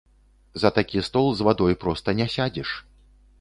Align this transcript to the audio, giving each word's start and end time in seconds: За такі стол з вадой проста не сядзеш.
За 0.61 0.71
такі 0.77 1.03
стол 1.07 1.27
з 1.41 1.45
вадой 1.49 1.77
проста 1.85 2.17
не 2.21 2.27
сядзеш. 2.39 2.73